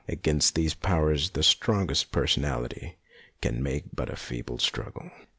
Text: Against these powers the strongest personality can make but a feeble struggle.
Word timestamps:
Against 0.07 0.55
these 0.55 0.73
powers 0.73 1.29
the 1.29 1.43
strongest 1.43 2.11
personality 2.11 2.95
can 3.39 3.61
make 3.61 3.83
but 3.93 4.09
a 4.09 4.15
feeble 4.15 4.57
struggle. 4.57 5.11